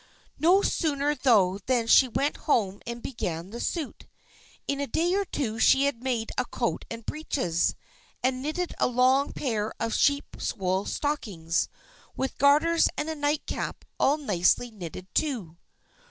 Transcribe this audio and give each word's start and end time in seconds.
No 0.39 0.63
sooner 0.63 1.13
thought 1.13 1.67
than 1.67 1.85
she 1.85 2.07
went 2.07 2.35
home 2.49 2.81
and 2.87 3.03
began 3.03 3.51
the 3.51 3.59
suit. 3.59 4.07
In 4.67 4.81
a 4.81 4.87
day 4.87 5.13
or 5.13 5.25
two 5.25 5.59
she 5.59 5.83
had 5.83 6.01
made 6.01 6.31
a 6.39 6.45
coat 6.45 6.85
and 6.89 7.05
breeches, 7.05 7.75
and 8.23 8.41
knitted 8.41 8.73
a 8.79 8.87
long 8.87 9.31
pair 9.31 9.71
of 9.79 9.93
sheep's 9.93 10.55
wool 10.55 10.85
stockings, 10.87 11.69
with 12.17 12.39
garters 12.39 12.89
and 12.97 13.11
a 13.11 13.15
nightcap 13.15 13.85
all 13.99 14.17
nicely 14.17 14.71
knitted, 14.71 15.05
too. 15.13 15.57